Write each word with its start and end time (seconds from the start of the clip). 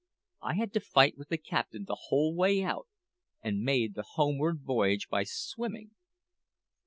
I 0.41 0.55
had 0.55 0.73
to 0.73 0.79
fight 0.79 1.15
with 1.15 1.29
the 1.29 1.37
captain 1.37 1.85
the 1.85 2.05
whole 2.09 2.33
way 2.35 2.63
out, 2.63 2.87
and 3.43 3.61
made 3.61 3.93
the 3.93 4.01
homeward 4.15 4.63
voyage 4.63 5.07
by 5.09 5.25
swimming!" 5.25 5.91